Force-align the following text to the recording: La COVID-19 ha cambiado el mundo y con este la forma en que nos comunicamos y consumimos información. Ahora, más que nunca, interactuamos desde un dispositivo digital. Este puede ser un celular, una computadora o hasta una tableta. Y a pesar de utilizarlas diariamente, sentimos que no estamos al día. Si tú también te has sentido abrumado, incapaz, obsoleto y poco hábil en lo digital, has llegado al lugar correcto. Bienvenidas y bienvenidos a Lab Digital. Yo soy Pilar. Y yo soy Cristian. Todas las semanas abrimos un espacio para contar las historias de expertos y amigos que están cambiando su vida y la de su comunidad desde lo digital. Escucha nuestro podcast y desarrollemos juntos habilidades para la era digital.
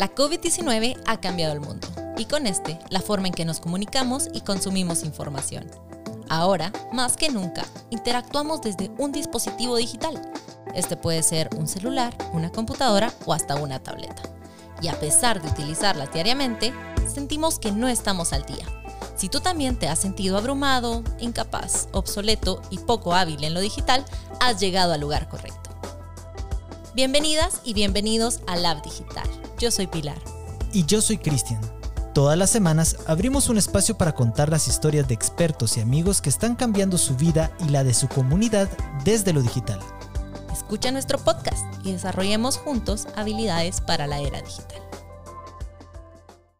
La 0.00 0.14
COVID-19 0.14 0.98
ha 1.06 1.20
cambiado 1.20 1.52
el 1.52 1.60
mundo 1.60 1.86
y 2.16 2.24
con 2.24 2.46
este 2.46 2.78
la 2.88 3.02
forma 3.02 3.26
en 3.26 3.34
que 3.34 3.44
nos 3.44 3.60
comunicamos 3.60 4.30
y 4.32 4.40
consumimos 4.40 5.04
información. 5.04 5.70
Ahora, 6.30 6.72
más 6.90 7.18
que 7.18 7.28
nunca, 7.28 7.66
interactuamos 7.90 8.62
desde 8.62 8.90
un 8.96 9.12
dispositivo 9.12 9.76
digital. 9.76 10.18
Este 10.74 10.96
puede 10.96 11.22
ser 11.22 11.50
un 11.54 11.68
celular, 11.68 12.16
una 12.32 12.50
computadora 12.50 13.12
o 13.26 13.34
hasta 13.34 13.56
una 13.56 13.78
tableta. 13.78 14.22
Y 14.80 14.88
a 14.88 14.98
pesar 14.98 15.42
de 15.42 15.50
utilizarlas 15.50 16.10
diariamente, 16.14 16.72
sentimos 17.06 17.58
que 17.58 17.70
no 17.70 17.86
estamos 17.86 18.32
al 18.32 18.46
día. 18.46 18.64
Si 19.16 19.28
tú 19.28 19.40
también 19.40 19.78
te 19.78 19.90
has 19.90 19.98
sentido 19.98 20.38
abrumado, 20.38 21.04
incapaz, 21.18 21.88
obsoleto 21.92 22.62
y 22.70 22.78
poco 22.78 23.12
hábil 23.14 23.44
en 23.44 23.52
lo 23.52 23.60
digital, 23.60 24.06
has 24.40 24.60
llegado 24.60 24.94
al 24.94 25.00
lugar 25.02 25.28
correcto. 25.28 25.69
Bienvenidas 26.92 27.60
y 27.62 27.72
bienvenidos 27.72 28.40
a 28.48 28.56
Lab 28.56 28.82
Digital. 28.82 29.28
Yo 29.60 29.70
soy 29.70 29.86
Pilar. 29.86 30.18
Y 30.72 30.86
yo 30.86 31.00
soy 31.00 31.18
Cristian. 31.18 31.60
Todas 32.14 32.36
las 32.36 32.50
semanas 32.50 32.96
abrimos 33.06 33.48
un 33.48 33.58
espacio 33.58 33.96
para 33.96 34.12
contar 34.12 34.48
las 34.48 34.66
historias 34.66 35.06
de 35.06 35.14
expertos 35.14 35.76
y 35.76 35.80
amigos 35.80 36.20
que 36.20 36.28
están 36.28 36.56
cambiando 36.56 36.98
su 36.98 37.14
vida 37.14 37.52
y 37.60 37.68
la 37.68 37.84
de 37.84 37.94
su 37.94 38.08
comunidad 38.08 38.68
desde 39.04 39.32
lo 39.32 39.40
digital. 39.40 39.78
Escucha 40.52 40.90
nuestro 40.90 41.18
podcast 41.18 41.64
y 41.84 41.92
desarrollemos 41.92 42.56
juntos 42.56 43.06
habilidades 43.14 43.80
para 43.80 44.08
la 44.08 44.18
era 44.18 44.42
digital. 44.42 44.82